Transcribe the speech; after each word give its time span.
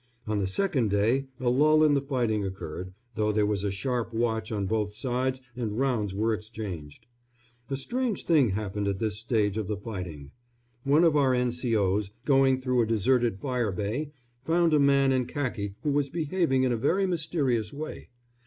On 0.25 0.39
the 0.39 0.47
second 0.47 0.89
day 0.89 1.27
a 1.39 1.51
lull 1.51 1.83
in 1.83 1.93
the 1.93 2.01
fighting 2.01 2.43
occurred, 2.43 2.95
though 3.13 3.31
there 3.31 3.45
was 3.45 3.63
a 3.63 3.69
sharp 3.69 4.15
watch 4.15 4.51
on 4.51 4.65
both 4.65 4.95
sides 4.95 5.41
and 5.55 5.77
rounds 5.77 6.11
were 6.15 6.33
exchanged. 6.33 7.05
A 7.69 7.75
strange 7.77 8.25
thing 8.25 8.49
happened 8.49 8.87
at 8.87 8.97
this 8.97 9.19
stage 9.19 9.57
of 9.57 9.67
the 9.67 9.77
fighting. 9.77 10.31
One 10.83 11.03
of 11.03 11.15
our 11.15 11.35
N.C.O.s, 11.35 12.09
going 12.25 12.59
through 12.59 12.81
a 12.81 12.87
deserted 12.87 13.37
fire 13.37 13.71
bay, 13.71 14.11
found 14.43 14.73
a 14.73 14.79
man 14.79 15.11
in 15.11 15.27
khaki 15.27 15.75
who 15.83 15.91
was 15.91 16.09
behaving 16.09 16.63
in 16.63 16.71
a 16.71 16.77
very 16.77 17.05
mysterious 17.05 17.71
way. 17.71 18.09